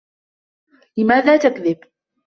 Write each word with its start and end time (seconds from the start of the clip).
لِماذا 0.97 1.37
تَكْذِبُ؟ 1.37 1.79